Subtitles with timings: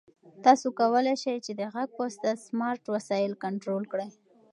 [0.45, 4.09] تاسو کولای شئ چې د غږ په واسطه سمارټ وسایل کنټرول کړئ.